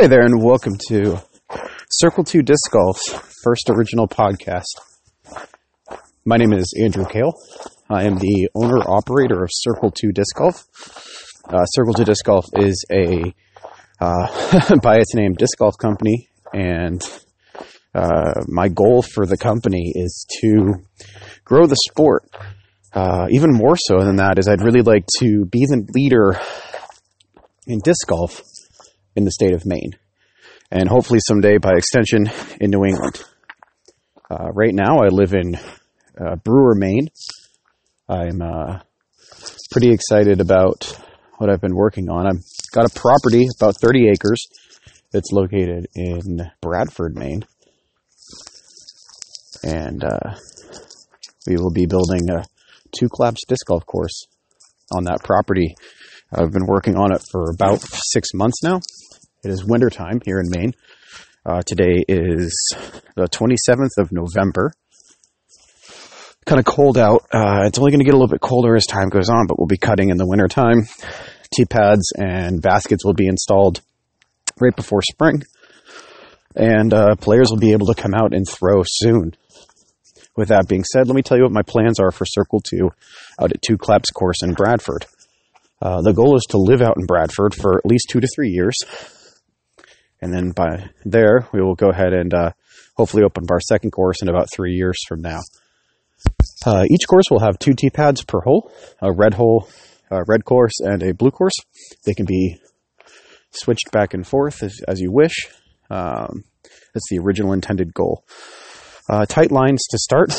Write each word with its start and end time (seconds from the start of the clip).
Hey 0.00 0.06
there, 0.06 0.24
and 0.24 0.40
welcome 0.40 0.76
to 0.90 1.20
Circle 1.90 2.22
2 2.22 2.42
Disc 2.42 2.70
Golf's 2.70 3.18
first 3.42 3.68
original 3.68 4.06
podcast. 4.06 4.62
My 6.24 6.36
name 6.36 6.52
is 6.52 6.72
Andrew 6.80 7.04
Kale. 7.04 7.32
I 7.90 8.04
am 8.04 8.14
the 8.14 8.48
owner 8.54 8.78
operator 8.78 9.42
of 9.42 9.50
Circle 9.52 9.90
2 9.90 10.12
Disc 10.12 10.36
Golf. 10.36 10.68
Uh, 11.48 11.64
Circle 11.64 11.94
2 11.94 12.04
Disc 12.04 12.24
Golf 12.24 12.44
is 12.54 12.84
a, 12.92 13.34
uh, 14.00 14.76
by 14.82 14.98
its 14.98 15.16
name, 15.16 15.34
disc 15.34 15.58
golf 15.58 15.74
company, 15.82 16.28
and 16.54 17.02
uh, 17.92 18.34
my 18.46 18.68
goal 18.68 19.02
for 19.02 19.26
the 19.26 19.36
company 19.36 19.92
is 19.96 20.24
to 20.42 20.74
grow 21.44 21.66
the 21.66 21.76
sport. 21.88 22.22
Uh, 22.92 23.26
even 23.32 23.52
more 23.52 23.74
so 23.76 23.98
than 24.04 24.14
that 24.14 24.38
is 24.38 24.46
I'd 24.46 24.62
really 24.62 24.82
like 24.82 25.06
to 25.18 25.44
be 25.46 25.66
the 25.66 25.84
leader 25.92 26.40
in 27.66 27.80
disc 27.80 28.06
golf 28.06 28.40
in 29.18 29.24
the 29.24 29.32
state 29.32 29.52
of 29.52 29.66
Maine, 29.66 29.98
and 30.70 30.88
hopefully 30.88 31.18
someday, 31.26 31.58
by 31.58 31.72
extension, 31.72 32.30
in 32.60 32.70
New 32.70 32.84
England. 32.84 33.20
Uh, 34.30 34.50
right 34.52 34.72
now, 34.72 35.00
I 35.02 35.08
live 35.08 35.34
in 35.34 35.56
uh, 36.16 36.36
Brewer, 36.36 36.76
Maine. 36.76 37.08
I'm 38.08 38.40
uh, 38.40 38.78
pretty 39.72 39.90
excited 39.90 40.40
about 40.40 40.84
what 41.38 41.50
I've 41.50 41.60
been 41.60 41.74
working 41.74 42.08
on. 42.08 42.28
I've 42.28 42.44
got 42.72 42.86
a 42.86 42.94
property 42.94 43.44
about 43.60 43.74
30 43.80 44.08
acres 44.08 44.46
that's 45.12 45.32
located 45.32 45.88
in 45.96 46.48
Bradford, 46.60 47.16
Maine, 47.16 47.44
and 49.64 50.04
uh, 50.04 50.36
we 51.48 51.56
will 51.56 51.72
be 51.72 51.86
building 51.86 52.30
a 52.30 52.44
two 52.96 53.08
claps 53.08 53.44
disc 53.48 53.66
golf 53.66 53.84
course 53.84 54.28
on 54.94 55.04
that 55.04 55.24
property. 55.24 55.74
I've 56.32 56.52
been 56.52 56.66
working 56.66 56.96
on 56.96 57.12
it 57.12 57.22
for 57.30 57.50
about 57.50 57.80
six 57.80 58.28
months 58.34 58.62
now, 58.62 58.80
it 59.44 59.50
is 59.50 59.64
wintertime 59.64 60.20
here 60.24 60.40
in 60.40 60.46
Maine. 60.50 60.72
Uh, 61.46 61.62
today 61.64 62.04
is 62.08 62.52
the 63.14 63.28
27th 63.28 63.96
of 63.96 64.10
November. 64.12 64.72
Kind 66.44 66.58
of 66.58 66.64
cold 66.64 66.98
out. 66.98 67.22
Uh, 67.32 67.62
it's 67.64 67.78
only 67.78 67.92
going 67.92 68.00
to 68.00 68.04
get 68.04 68.14
a 68.14 68.16
little 68.16 68.28
bit 68.28 68.40
colder 68.40 68.74
as 68.74 68.84
time 68.84 69.08
goes 69.08 69.30
on, 69.30 69.46
but 69.46 69.58
we'll 69.58 69.68
be 69.68 69.78
cutting 69.78 70.10
in 70.10 70.16
the 70.16 70.26
wintertime. 70.26 70.86
Tee 71.54 71.64
pads 71.64 72.12
and 72.18 72.60
baskets 72.60 73.04
will 73.04 73.14
be 73.14 73.28
installed 73.28 73.80
right 74.60 74.74
before 74.74 75.02
spring. 75.02 75.44
And 76.54 76.92
uh, 76.92 77.14
players 77.16 77.50
will 77.50 77.58
be 77.58 77.72
able 77.72 77.86
to 77.86 77.94
come 77.94 78.12
out 78.12 78.34
and 78.34 78.46
throw 78.46 78.82
soon. 78.84 79.34
With 80.36 80.48
that 80.48 80.68
being 80.68 80.84
said, 80.84 81.06
let 81.06 81.14
me 81.14 81.22
tell 81.22 81.36
you 81.36 81.44
what 81.44 81.52
my 81.52 81.62
plans 81.62 82.00
are 82.00 82.10
for 82.10 82.26
Circle 82.26 82.60
2 82.68 82.90
out 83.40 83.52
at 83.52 83.62
Two 83.62 83.78
Claps 83.78 84.10
Course 84.10 84.42
in 84.42 84.54
Bradford. 84.54 85.06
Uh, 85.80 86.02
the 86.02 86.12
goal 86.12 86.36
is 86.36 86.44
to 86.50 86.58
live 86.58 86.82
out 86.82 86.96
in 86.98 87.06
Bradford 87.06 87.54
for 87.54 87.78
at 87.78 87.86
least 87.86 88.08
two 88.10 88.20
to 88.20 88.28
three 88.34 88.48
years 88.50 88.76
and 90.20 90.32
then 90.32 90.50
by 90.50 90.90
there, 91.04 91.48
we 91.52 91.62
will 91.62 91.74
go 91.74 91.90
ahead 91.90 92.12
and 92.12 92.32
uh, 92.34 92.52
hopefully 92.96 93.22
open 93.22 93.44
our 93.50 93.60
second 93.60 93.90
course 93.90 94.22
in 94.22 94.28
about 94.28 94.48
three 94.52 94.74
years 94.74 94.96
from 95.06 95.20
now. 95.20 95.40
Uh, 96.66 96.84
each 96.90 97.06
course 97.08 97.26
will 97.30 97.40
have 97.40 97.58
two 97.58 97.74
tee 97.74 97.90
pads 97.90 98.24
per 98.24 98.40
hole, 98.40 98.70
a 99.00 99.12
red 99.12 99.34
hole, 99.34 99.68
a 100.10 100.24
red 100.26 100.44
course, 100.44 100.72
and 100.80 101.02
a 101.02 101.14
blue 101.14 101.30
course. 101.30 101.54
They 102.04 102.14
can 102.14 102.26
be 102.26 102.56
switched 103.52 103.90
back 103.92 104.14
and 104.14 104.26
forth 104.26 104.62
as, 104.62 104.80
as 104.88 105.00
you 105.00 105.12
wish. 105.12 105.48
Um, 105.90 106.44
that's 106.92 107.08
the 107.10 107.18
original 107.18 107.52
intended 107.52 107.94
goal. 107.94 108.24
Uh, 109.08 109.24
tight 109.26 109.52
lines 109.52 109.86
to 109.90 109.98
start. 109.98 110.32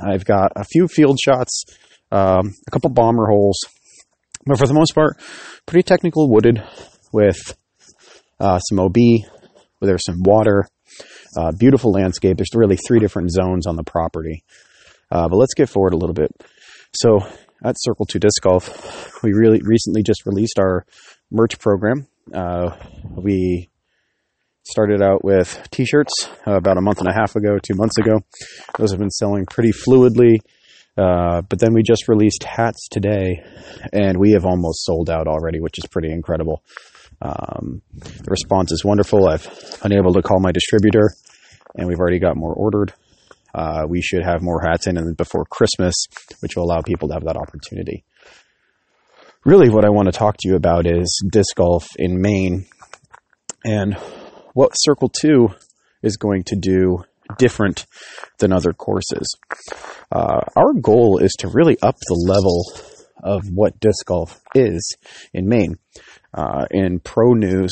I've 0.00 0.24
got 0.24 0.52
a 0.54 0.64
few 0.64 0.86
field 0.86 1.18
shots, 1.22 1.64
um, 2.12 2.54
a 2.66 2.70
couple 2.70 2.90
bomber 2.90 3.26
holes, 3.26 3.58
but 4.48 4.58
for 4.58 4.66
the 4.66 4.74
most 4.74 4.94
part, 4.94 5.18
pretty 5.66 5.82
technical 5.82 6.28
wooded 6.28 6.62
with 7.12 7.56
uh, 8.40 8.58
some 8.58 8.80
OB, 8.80 8.96
where 9.78 9.86
there's 9.86 10.04
some 10.04 10.22
water, 10.22 10.68
uh, 11.36 11.52
beautiful 11.58 11.92
landscape. 11.92 12.36
There's 12.36 12.54
really 12.54 12.76
three 12.76 12.98
different 12.98 13.30
zones 13.30 13.66
on 13.66 13.76
the 13.76 13.84
property. 13.84 14.42
Uh, 15.10 15.28
but 15.28 15.36
let's 15.36 15.54
get 15.54 15.68
forward 15.68 15.94
a 15.94 15.96
little 15.96 16.14
bit. 16.14 16.30
So 16.94 17.20
at 17.64 17.76
Circle 17.78 18.06
2 18.06 18.18
Disc 18.18 18.42
Golf, 18.42 19.22
we 19.22 19.32
really 19.32 19.60
recently 19.62 20.02
just 20.02 20.26
released 20.26 20.58
our 20.58 20.86
merch 21.30 21.58
program. 21.58 22.06
Uh, 22.32 22.76
we 23.16 23.68
started 24.64 25.02
out 25.02 25.24
with 25.24 25.66
t-shirts 25.70 26.28
about 26.44 26.76
a 26.76 26.82
month 26.82 26.98
and 26.98 27.08
a 27.08 27.14
half 27.14 27.36
ago, 27.36 27.58
two 27.58 27.74
months 27.74 27.98
ago. 27.98 28.20
Those 28.78 28.90
have 28.90 29.00
been 29.00 29.10
selling 29.10 29.46
pretty 29.46 29.72
fluidly. 29.72 30.38
Uh, 30.98 31.42
but 31.42 31.60
then 31.60 31.72
we 31.72 31.82
just 31.82 32.08
released 32.08 32.42
hats 32.42 32.88
today, 32.90 33.44
and 33.92 34.18
we 34.18 34.32
have 34.32 34.44
almost 34.44 34.84
sold 34.84 35.08
out 35.08 35.28
already, 35.28 35.60
which 35.60 35.78
is 35.78 35.86
pretty 35.86 36.10
incredible. 36.10 36.62
Um, 37.22 37.82
the 37.94 38.30
response 38.30 38.72
is 38.72 38.84
wonderful. 38.84 39.28
I've 39.28 39.46
been 39.82 39.92
able 39.92 40.12
to 40.14 40.22
call 40.22 40.40
my 40.40 40.50
distributor, 40.50 41.10
and 41.76 41.86
we've 41.86 42.00
already 42.00 42.18
got 42.18 42.36
more 42.36 42.52
ordered. 42.52 42.92
Uh, 43.54 43.84
we 43.88 44.02
should 44.02 44.24
have 44.24 44.42
more 44.42 44.60
hats 44.60 44.86
in 44.86 45.14
before 45.14 45.44
Christmas, 45.44 45.94
which 46.40 46.56
will 46.56 46.64
allow 46.64 46.82
people 46.82 47.08
to 47.08 47.14
have 47.14 47.24
that 47.24 47.36
opportunity. 47.36 48.04
Really, 49.44 49.68
what 49.68 49.84
I 49.84 49.90
want 49.90 50.06
to 50.06 50.12
talk 50.12 50.36
to 50.38 50.48
you 50.48 50.56
about 50.56 50.86
is 50.86 51.22
disc 51.30 51.54
golf 51.56 51.86
in 51.96 52.20
Maine 52.20 52.66
and 53.64 53.94
what 54.54 54.72
Circle 54.74 55.10
2 55.20 55.48
is 56.02 56.16
going 56.16 56.42
to 56.44 56.56
do 56.56 57.04
different 57.38 57.86
than 58.38 58.52
other 58.52 58.72
courses. 58.72 59.36
Uh, 60.10 60.40
our 60.56 60.72
goal 60.74 61.18
is 61.18 61.32
to 61.38 61.48
really 61.48 61.78
up 61.82 61.96
the 62.06 62.26
level 62.28 62.64
of 63.22 63.42
what 63.52 63.80
disc 63.80 64.06
golf 64.06 64.40
is 64.54 64.96
in 65.32 65.48
Maine. 65.48 65.76
Uh, 66.32 66.66
in 66.70 67.00
pro 67.00 67.32
news, 67.32 67.70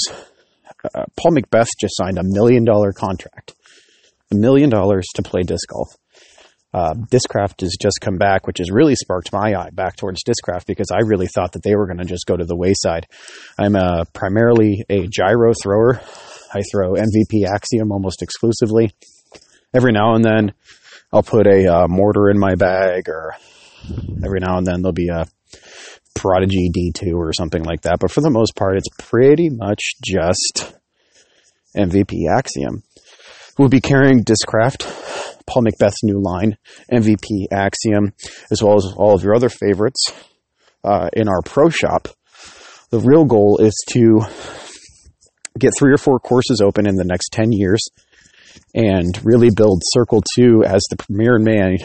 uh, 0.94 1.04
Paul 1.16 1.32
McBeth 1.32 1.68
just 1.80 1.96
signed 1.96 2.18
a 2.18 2.24
million 2.24 2.64
dollar 2.64 2.92
contract, 2.92 3.54
a 4.32 4.34
million 4.34 4.70
dollars 4.70 5.06
to 5.14 5.22
play 5.22 5.42
disc 5.42 5.68
golf. 5.68 5.88
Uh, 6.74 6.92
Discraft 7.10 7.62
has 7.62 7.74
just 7.80 8.00
come 8.02 8.18
back, 8.18 8.46
which 8.46 8.58
has 8.58 8.70
really 8.70 8.94
sparked 8.96 9.32
my 9.32 9.54
eye 9.54 9.70
back 9.72 9.96
towards 9.96 10.22
Discraft 10.24 10.66
because 10.66 10.90
I 10.92 10.98
really 11.06 11.26
thought 11.26 11.52
that 11.52 11.62
they 11.62 11.74
were 11.74 11.86
going 11.86 11.98
to 11.98 12.04
just 12.04 12.26
go 12.26 12.36
to 12.36 12.44
the 12.44 12.56
wayside. 12.56 13.06
I'm 13.58 13.76
a, 13.76 14.04
primarily 14.12 14.84
a 14.90 15.06
gyro 15.06 15.54
thrower. 15.62 16.02
I 16.52 16.60
throw 16.70 16.92
MVP 16.92 17.46
Axiom 17.46 17.92
almost 17.92 18.20
exclusively. 18.20 18.90
Every 19.76 19.92
now 19.92 20.14
and 20.14 20.24
then, 20.24 20.54
I'll 21.12 21.22
put 21.22 21.46
a 21.46 21.66
uh, 21.66 21.86
mortar 21.86 22.30
in 22.30 22.38
my 22.38 22.54
bag, 22.54 23.10
or 23.10 23.36
every 24.24 24.40
now 24.40 24.56
and 24.56 24.66
then 24.66 24.80
there'll 24.80 24.94
be 24.94 25.10
a 25.10 25.26
Prodigy 26.14 26.70
D2 26.74 27.12
or 27.14 27.34
something 27.34 27.62
like 27.62 27.82
that. 27.82 27.98
But 28.00 28.10
for 28.10 28.22
the 28.22 28.30
most 28.30 28.56
part, 28.56 28.78
it's 28.78 28.88
pretty 28.98 29.50
much 29.50 29.82
just 30.02 30.72
MVP 31.76 32.22
Axiom. 32.34 32.84
We'll 33.58 33.68
be 33.68 33.82
carrying 33.82 34.24
Discraft, 34.24 35.44
Paul 35.46 35.64
McBeth's 35.64 36.02
new 36.02 36.22
line, 36.22 36.56
MVP 36.90 37.48
Axiom, 37.52 38.14
as 38.50 38.62
well 38.62 38.76
as 38.76 38.90
all 38.96 39.14
of 39.14 39.22
your 39.22 39.34
other 39.34 39.50
favorites 39.50 40.06
uh, 40.84 41.10
in 41.12 41.28
our 41.28 41.42
pro 41.44 41.68
shop. 41.68 42.08
The 42.88 43.00
real 43.00 43.26
goal 43.26 43.58
is 43.60 43.74
to 43.90 44.22
get 45.58 45.72
three 45.78 45.92
or 45.92 45.98
four 45.98 46.18
courses 46.18 46.62
open 46.62 46.86
in 46.86 46.94
the 46.94 47.04
next 47.04 47.28
10 47.32 47.52
years 47.52 47.86
and 48.74 49.18
really 49.24 49.50
build 49.50 49.82
Circle 49.84 50.22
2 50.36 50.64
as 50.64 50.82
the 50.90 50.96
premier 50.96 51.38
man, 51.38 51.78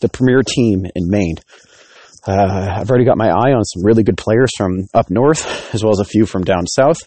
the 0.00 0.08
premier 0.08 0.42
team 0.42 0.84
in 0.94 1.08
Maine. 1.08 1.36
Uh, 2.26 2.76
I've 2.80 2.90
already 2.90 3.04
got 3.04 3.16
my 3.16 3.28
eye 3.28 3.52
on 3.52 3.64
some 3.64 3.84
really 3.84 4.02
good 4.02 4.16
players 4.16 4.50
from 4.56 4.88
up 4.92 5.10
north, 5.10 5.74
as 5.74 5.84
well 5.84 5.92
as 5.92 6.00
a 6.00 6.04
few 6.04 6.26
from 6.26 6.42
down 6.42 6.66
south. 6.66 6.98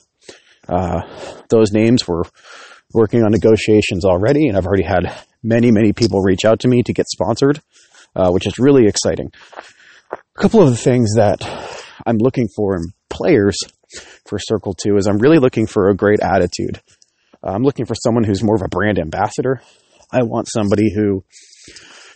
Uh, 0.68 1.02
those 1.50 1.72
names 1.72 2.08
were 2.08 2.24
working 2.94 3.24
on 3.24 3.32
negotiations 3.32 4.06
already, 4.06 4.48
and 4.48 4.58
I've 4.58 4.66
already 4.66 4.84
had 4.84 5.14
many, 5.44 5.72
many 5.72 5.94
people 5.94 6.22
reach 6.22 6.46
out 6.46 6.62
to 6.62 6.68
me 6.68 6.84
to 6.84 6.94
get 6.94 7.08
sponsored, 7.08 7.62
uh, 8.16 8.32
which 8.32 8.48
is 8.48 8.60
really 8.60 8.88
exciting. 8.88 9.32
A 10.12 10.42
couple 10.42 10.62
of 10.62 10.70
the 10.70 10.78
things 10.78 11.16
that 11.16 11.42
I'm 12.06 12.18
looking 12.18 12.48
for 12.56 12.76
in 12.76 12.94
players 13.10 13.58
for 14.26 14.40
Circle 14.40 14.76
2 14.76 14.98
is 14.98 15.08
I'm 15.08 15.18
really 15.18 15.40
looking 15.40 15.68
for 15.68 15.90
a 15.90 15.96
great 15.96 16.20
attitude. 16.22 16.82
I'm 17.44 17.64
looking 17.64 17.86
for 17.86 17.96
someone 17.96 18.24
who's 18.24 18.44
more 18.44 18.56
of 18.56 18.62
a 18.62 18.68
brand 18.68 19.00
ambassador. 19.00 19.62
I 20.12 20.24
want 20.24 20.48
somebody 20.50 20.94
who 20.94 21.24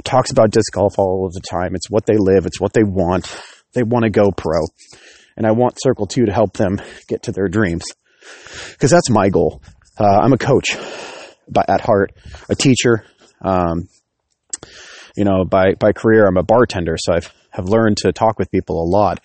talks 0.04 0.32
about 0.32 0.52
disc 0.52 0.72
golf 0.74 0.98
all 0.98 1.26
of 1.26 1.34
the 1.34 1.42
time. 1.42 1.76
It's 1.76 1.90
what 1.90 2.06
they 2.06 2.18
live. 2.18 2.46
It's 2.46 2.60
what 2.60 2.74
they 2.74 2.84
want. 2.84 3.34
They 3.74 3.84
want 3.84 4.04
to 4.04 4.10
go 4.10 4.32
pro. 4.32 4.60
And 5.38 5.48
I 5.48 5.52
want 5.52 5.82
Circle 5.82 6.08
2 6.08 6.26
to 6.26 6.34
help 6.34 6.54
them 6.54 6.82
get 7.08 7.24
to 7.24 7.32
their 7.32 7.48
dreams. 7.48 7.86
Cause 8.80 8.90
that's 8.90 9.10
my 9.10 9.30
goal. 9.30 9.62
Uh, 9.98 10.20
I'm 10.22 10.34
a 10.34 10.38
coach 10.38 10.78
by, 11.50 11.64
at 11.68 11.82
heart, 11.82 12.14
a 12.50 12.56
teacher. 12.56 13.06
Um, 13.42 13.90
you 15.16 15.26
know, 15.26 15.46
by, 15.46 15.74
by 15.80 15.92
career, 15.92 16.26
I'm 16.26 16.38
a 16.38 16.44
bartender. 16.44 16.96
So 16.98 17.14
I've, 17.14 17.34
have 17.52 17.70
learned 17.70 17.98
to 17.98 18.12
talk 18.12 18.40
with 18.40 18.50
people 18.50 18.82
a 18.82 18.90
lot. 18.90 19.20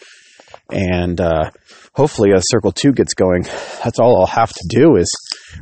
And, 0.70 1.20
uh, 1.20 1.50
hopefully 1.94 2.32
as 2.34 2.44
Circle 2.46 2.72
2 2.72 2.92
gets 2.92 3.14
going, 3.14 3.42
that's 3.82 3.98
all 3.98 4.20
I'll 4.20 4.26
have 4.26 4.52
to 4.52 4.66
do 4.68 4.96
is 4.96 5.10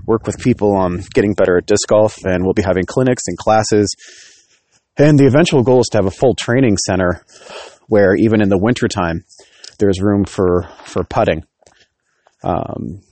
work 0.05 0.27
with 0.27 0.39
people 0.39 0.77
on 0.77 1.03
getting 1.15 1.35
better 1.35 1.57
at 1.59 1.67
disc 1.67 1.89
golf. 1.89 2.17
And 2.25 2.45
we'll 2.45 2.55
be 2.55 2.63
having 2.63 2.85
clinics 2.85 3.23
and 3.27 3.39
classes 3.39 3.95
and 4.99 5.19
the 5.19 5.27
eventual 5.27 5.63
goal 5.63 5.81
is 5.81 5.89
to 5.89 5.99
have 5.99 6.07
a 6.07 6.11
full 6.11 6.35
training 6.35 6.79
center 6.79 7.23
where 7.89 8.15
even 8.15 8.41
in 8.41 8.49
the 8.49 8.59
wintertime, 8.59 9.25
there's 9.79 10.01
room 10.01 10.25
for, 10.25 10.69
for 10.85 11.05
putting. 11.05 11.45
Um, 12.43 13.03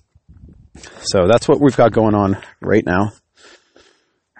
So 1.02 1.28
that's 1.28 1.46
what 1.46 1.60
we've 1.60 1.76
got 1.76 1.92
going 1.92 2.14
on 2.14 2.38
right 2.60 2.84
now. 2.84 3.12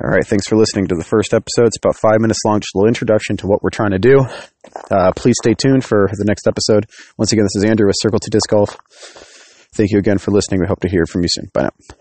All 0.03 0.11
right, 0.11 0.27
thanks 0.27 0.49
for 0.49 0.57
listening 0.57 0.89
to 0.89 0.97
the 0.97 1.05
first 1.05 1.33
episode. 1.33 1.67
It's 1.69 1.77
about 1.77 1.97
five 1.97 2.21
minutes 2.21 2.41
long, 2.45 2.59
just 2.59 2.75
a 2.75 2.79
little 2.79 2.89
introduction 2.89 3.37
to 3.39 3.47
what 3.47 3.63
we're 3.63 3.71
trying 3.71 3.93
to 3.93 4.01
do. 4.01 4.27
Uh, 4.91 5.13
please 5.15 5.37
stay 5.41 5.55
tuned 5.55 5.85
for 5.85 6.09
the 6.13 6.25
next 6.25 6.49
episode. 6.49 6.87
Once 7.17 7.33
again, 7.33 7.45
this 7.45 7.63
is 7.63 7.65
Andrew 7.65 7.87
with 7.87 7.97
Circle 8.01 8.19
2 8.19 8.31
Disc 8.31 8.51
Golf. 8.51 8.77
Thank 9.77 9.93
you 9.93 9.99
again 9.99 10.19
for 10.19 10.33
listening. 10.33 10.61
We 10.61 10.67
hope 10.67 10.81
to 10.81 10.89
hear 10.89 11.07
from 11.07 11.23
you 11.23 11.29
soon. 11.31 11.49
Bye 11.53 11.63
now. 11.63 11.97